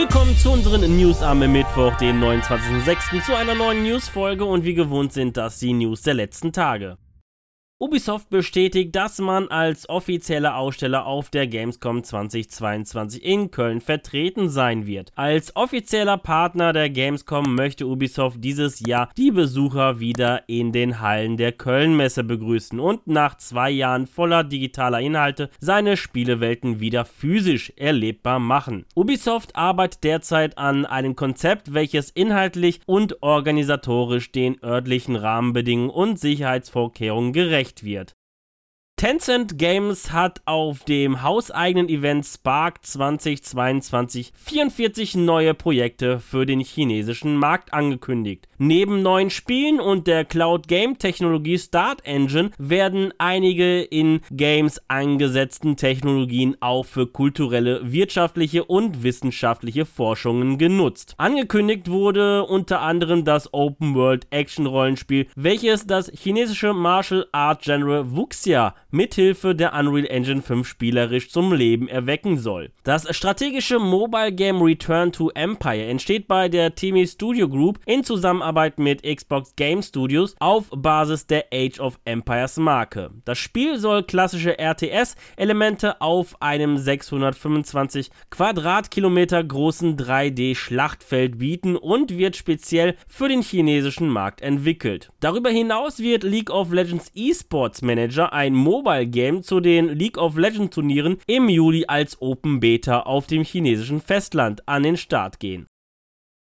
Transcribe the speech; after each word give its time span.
Willkommen 0.00 0.34
zu 0.34 0.50
unseren 0.50 0.96
News 0.96 1.20
am 1.20 1.40
Mittwoch, 1.40 1.94
den 1.98 2.22
29.06. 2.22 3.22
zu 3.22 3.36
einer 3.36 3.54
neuen 3.54 3.82
News-Folge 3.82 4.46
und 4.46 4.64
wie 4.64 4.72
gewohnt 4.72 5.12
sind 5.12 5.36
das 5.36 5.58
die 5.58 5.74
News 5.74 6.00
der 6.00 6.14
letzten 6.14 6.54
Tage. 6.54 6.96
Ubisoft 7.82 8.28
bestätigt, 8.28 8.94
dass 8.94 9.20
man 9.20 9.48
als 9.48 9.88
offizieller 9.88 10.56
Aussteller 10.56 11.06
auf 11.06 11.30
der 11.30 11.46
Gamescom 11.46 12.04
2022 12.04 13.24
in 13.24 13.50
Köln 13.50 13.80
vertreten 13.80 14.50
sein 14.50 14.86
wird. 14.86 15.12
Als 15.14 15.56
offizieller 15.56 16.18
Partner 16.18 16.74
der 16.74 16.90
Gamescom 16.90 17.54
möchte 17.54 17.86
Ubisoft 17.86 18.44
dieses 18.44 18.80
Jahr 18.86 19.08
die 19.16 19.30
Besucher 19.30 19.98
wieder 19.98 20.46
in 20.46 20.72
den 20.72 21.00
Hallen 21.00 21.38
der 21.38 21.52
Kölnmesse 21.52 22.22
begrüßen 22.22 22.78
und 22.78 23.06
nach 23.06 23.38
zwei 23.38 23.70
Jahren 23.70 24.06
voller 24.06 24.44
digitaler 24.44 25.00
Inhalte 25.00 25.48
seine 25.58 25.96
Spielewelten 25.96 26.80
wieder 26.80 27.06
physisch 27.06 27.72
erlebbar 27.76 28.40
machen. 28.40 28.84
Ubisoft 28.94 29.56
arbeitet 29.56 30.04
derzeit 30.04 30.58
an 30.58 30.84
einem 30.84 31.16
Konzept, 31.16 31.72
welches 31.72 32.10
inhaltlich 32.10 32.80
und 32.84 33.22
organisatorisch 33.22 34.32
den 34.32 34.62
örtlichen 34.62 35.16
Rahmenbedingungen 35.16 35.88
und 35.88 36.20
Sicherheitsvorkehrungen 36.20 37.32
gerecht 37.32 37.69
gerecht 37.70 37.82
wird. 37.84 38.19
Tencent 39.00 39.56
Games 39.56 40.12
hat 40.12 40.42
auf 40.44 40.84
dem 40.84 41.22
hauseigenen 41.22 41.88
Event 41.88 42.26
Spark 42.26 42.84
2022 42.84 44.30
44 44.34 45.14
neue 45.14 45.54
Projekte 45.54 46.20
für 46.20 46.44
den 46.44 46.60
chinesischen 46.60 47.34
Markt 47.34 47.72
angekündigt. 47.72 48.46
Neben 48.58 49.00
neuen 49.00 49.30
Spielen 49.30 49.80
und 49.80 50.06
der 50.06 50.26
Cloud 50.26 50.68
Game 50.68 50.98
Technologie 50.98 51.56
Start 51.56 52.04
Engine 52.04 52.50
werden 52.58 53.14
einige 53.16 53.80
in 53.80 54.20
Games 54.30 54.78
eingesetzten 54.88 55.78
Technologien 55.78 56.58
auch 56.60 56.84
für 56.84 57.06
kulturelle, 57.06 57.80
wirtschaftliche 57.90 58.64
und 58.64 59.02
wissenschaftliche 59.02 59.86
Forschungen 59.86 60.58
genutzt. 60.58 61.14
Angekündigt 61.16 61.88
wurde 61.88 62.44
unter 62.44 62.82
anderem 62.82 63.24
das 63.24 63.54
Open 63.54 63.94
World 63.94 64.26
Action 64.28 64.66
Rollenspiel, 64.66 65.26
welches 65.36 65.86
das 65.86 66.12
chinesische 66.14 66.74
Martial 66.74 67.26
Art 67.32 67.62
Genre 67.62 68.14
Wuxia 68.14 68.74
mithilfe 68.90 69.54
der 69.54 69.72
Unreal 69.74 70.06
Engine 70.06 70.42
5 70.42 70.66
spielerisch 70.66 71.30
zum 71.30 71.52
Leben 71.52 71.88
erwecken 71.88 72.38
soll. 72.38 72.70
Das 72.82 73.06
strategische 73.16 73.78
Mobile 73.78 74.32
Game 74.32 74.60
Return 74.60 75.12
to 75.12 75.30
Empire 75.30 75.86
entsteht 75.86 76.28
bei 76.28 76.48
der 76.48 76.74
Timi 76.74 77.06
Studio 77.06 77.48
Group 77.48 77.78
in 77.86 78.04
Zusammenarbeit 78.04 78.78
mit 78.78 79.02
Xbox 79.02 79.54
Game 79.56 79.82
Studios 79.82 80.34
auf 80.40 80.70
Basis 80.70 81.26
der 81.26 81.46
Age 81.52 81.78
of 81.80 81.98
Empires 82.04 82.56
Marke. 82.56 83.10
Das 83.24 83.38
Spiel 83.38 83.78
soll 83.78 84.02
klassische 84.02 84.58
RTS-Elemente 84.58 86.00
auf 86.00 86.40
einem 86.42 86.76
625 86.76 88.10
Quadratkilometer 88.30 89.42
großen 89.44 89.96
3D-Schlachtfeld 89.96 91.38
bieten 91.38 91.76
und 91.76 92.16
wird 92.16 92.36
speziell 92.36 92.96
für 93.08 93.28
den 93.28 93.42
chinesischen 93.42 94.08
Markt 94.08 94.40
entwickelt. 94.40 95.10
Darüber 95.20 95.50
hinaus 95.50 96.00
wird 96.00 96.24
League 96.24 96.50
of 96.50 96.72
Legends 96.72 97.10
Esports 97.14 97.82
Manager 97.82 98.32
ein 98.32 98.54
Mobile 98.54 98.79
Mobile 98.82 99.06
Game 99.06 99.42
zu 99.42 99.60
den 99.60 99.88
League 99.90 100.16
of 100.16 100.38
Legends 100.38 100.74
Turnieren 100.74 101.18
im 101.26 101.50
Juli 101.50 101.84
als 101.86 102.16
Open 102.22 102.60
Beta 102.60 103.00
auf 103.00 103.26
dem 103.26 103.44
chinesischen 103.44 104.00
Festland 104.00 104.66
an 104.66 104.84
den 104.84 104.96
Start 104.96 105.38
gehen. 105.38 105.66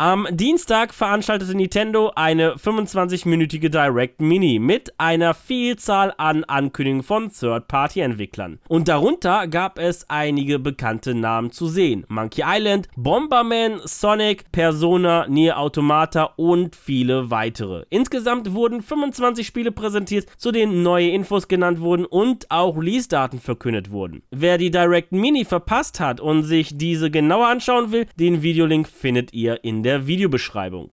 Am 0.00 0.28
Dienstag 0.30 0.94
veranstaltete 0.94 1.56
Nintendo 1.56 2.12
eine 2.14 2.54
25-minütige 2.54 3.68
Direct 3.68 4.20
Mini 4.20 4.60
mit 4.60 4.94
einer 4.96 5.34
Vielzahl 5.34 6.14
an 6.18 6.44
Ankündigungen 6.44 7.02
von 7.02 7.32
Third-Party-Entwicklern. 7.32 8.60
Und 8.68 8.86
darunter 8.86 9.48
gab 9.48 9.80
es 9.80 10.08
einige 10.08 10.60
bekannte 10.60 11.16
Namen 11.16 11.50
zu 11.50 11.66
sehen. 11.66 12.06
Monkey 12.06 12.44
Island, 12.46 12.86
Bomberman, 12.94 13.80
Sonic, 13.82 14.52
Persona, 14.52 15.26
Nier 15.26 15.58
Automata 15.58 16.30
und 16.36 16.76
viele 16.76 17.32
weitere. 17.32 17.84
Insgesamt 17.90 18.54
wurden 18.54 18.82
25 18.82 19.44
Spiele 19.44 19.72
präsentiert, 19.72 20.28
zu 20.36 20.52
denen 20.52 20.84
neue 20.84 21.10
Infos 21.10 21.48
genannt 21.48 21.80
wurden 21.80 22.04
und 22.04 22.48
auch 22.52 22.76
Release-Daten 22.76 23.40
verkündet 23.40 23.90
wurden. 23.90 24.22
Wer 24.30 24.58
die 24.58 24.70
Direct 24.70 25.10
Mini 25.10 25.44
verpasst 25.44 25.98
hat 25.98 26.20
und 26.20 26.44
sich 26.44 26.78
diese 26.78 27.10
genauer 27.10 27.48
anschauen 27.48 27.90
will, 27.90 28.06
den 28.14 28.42
Videolink 28.42 28.86
findet 28.86 29.32
ihr 29.32 29.64
in 29.64 29.82
der 29.82 29.87
der 29.88 30.06
Videobeschreibung. 30.06 30.90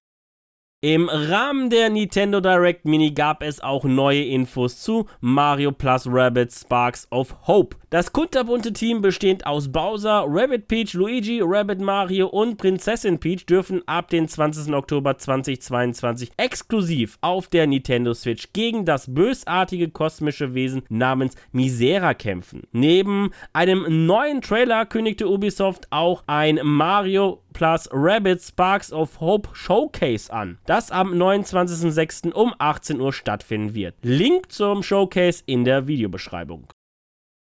Im 0.79 1.09
Rahmen 1.09 1.69
der 1.69 1.89
Nintendo 1.89 2.39
Direct 2.39 2.85
Mini 2.85 3.11
gab 3.11 3.43
es 3.43 3.59
auch 3.59 3.83
neue 3.83 4.23
Infos 4.23 4.81
zu 4.81 5.07
Mario 5.19 5.73
Plus 5.73 6.05
Rabbit 6.07 6.53
Sparks 6.53 7.07
of 7.11 7.35
Hope. 7.47 7.75
Das 7.89 8.13
kunterbunte 8.13 8.71
Team 8.71 9.01
bestehend 9.01 9.45
aus 9.47 9.69
Bowser, 9.69 10.25
Rabbit 10.27 10.67
Peach, 10.67 10.93
Luigi, 10.93 11.41
Rabbit 11.43 11.81
Mario 11.81 12.27
und 12.27 12.57
Prinzessin 12.57 13.19
Peach 13.19 13.45
dürfen 13.45 13.81
ab 13.85 14.09
dem 14.09 14.27
20. 14.27 14.73
Oktober 14.73 15.17
2022 15.17 16.31
exklusiv 16.37 17.17
auf 17.19 17.47
der 17.47 17.67
Nintendo 17.67 18.13
Switch 18.13 18.53
gegen 18.53 18.85
das 18.85 19.13
bösartige 19.13 19.89
kosmische 19.89 20.53
Wesen 20.53 20.83
namens 20.87 21.35
Misera 21.51 22.13
kämpfen. 22.13 22.61
Neben 22.71 23.31
einem 23.51 24.05
neuen 24.05 24.41
Trailer 24.41 24.85
kündigte 24.85 25.27
Ubisoft 25.27 25.87
auch 25.89 26.23
ein 26.27 26.59
Mario 26.63 27.41
Plus 27.55 27.87
Rabbit 27.93 28.41
Sparks 28.41 28.91
of 28.91 29.21
Hope 29.21 29.47
Showcase 29.53 30.29
an, 30.29 30.57
das 30.65 30.91
am 30.91 31.13
29.06. 31.13 32.33
um 32.33 32.53
18 32.59 32.99
Uhr 32.99 33.13
stattfinden 33.13 33.73
wird. 33.73 33.95
Link 34.01 34.51
zum 34.51 34.83
Showcase 34.83 35.41
in 35.45 35.63
der 35.63 35.87
Videobeschreibung. 35.87 36.67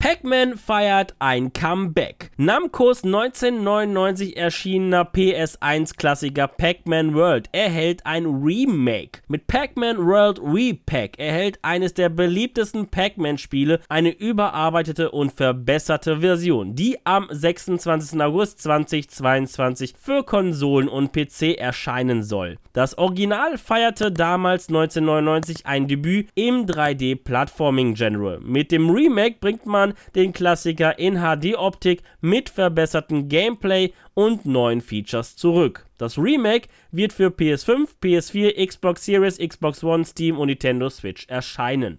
Pac-Man 0.00 0.56
feiert 0.56 1.15
ein 1.19 1.53
Comeback. 1.53 2.31
Namcos 2.38 3.05
1999 3.05 4.34
erschienener 4.34 5.03
PS1-Klassiker 5.03 6.49
Pac-Man 6.49 7.15
World 7.15 7.50
erhält 7.53 8.06
ein 8.06 8.25
Remake. 8.25 9.21
Mit 9.28 9.47
Pac-Man 9.47 9.99
World 9.99 10.41
Repack 10.43 11.19
erhält 11.19 11.59
eines 11.61 11.93
der 11.93 12.09
beliebtesten 12.09 12.88
Pac-Man-Spiele 12.88 13.81
eine 13.91 14.09
überarbeitete 14.09 15.11
und 15.11 15.33
verbesserte 15.34 16.21
Version, 16.21 16.75
die 16.75 16.97
am 17.05 17.27
26. 17.31 18.22
August 18.22 18.62
2022 18.62 19.93
für 20.00 20.25
Konsolen 20.25 20.88
und 20.88 21.12
PC 21.12 21.59
erscheinen 21.59 22.22
soll. 22.22 22.56
Das 22.72 22.97
Original 22.97 23.59
feierte 23.59 24.11
damals 24.11 24.69
1999 24.69 25.67
ein 25.67 25.88
Debüt 25.88 26.28
im 26.37 26.65
3D-Plattforming-Genre. 26.65 28.41
Mit 28.41 28.72
dem 28.72 28.88
Remake 28.88 29.37
bringt 29.41 29.67
man 29.67 29.90
den 30.15 30.33
Klassiker 30.33 30.99
in 30.99 31.21
HD-Optik 31.21 32.03
mit 32.21 32.51
verbessertem 32.51 33.28
Gameplay 33.28 33.93
und 34.15 34.47
neuen 34.47 34.81
Features 34.81 35.37
zurück. 35.37 35.87
Das 35.99 36.19
Remake 36.19 36.69
wird 36.91 37.12
für 37.12 37.28
PS5, 37.28 37.89
PS4, 38.03 38.67
Xbox 38.67 39.05
Series, 39.05 39.39
Xbox 39.39 39.84
One, 39.84 40.05
Steam 40.05 40.39
und 40.39 40.49
Nintendo 40.49 40.89
Switch 40.89 41.27
erscheinen. 41.29 41.99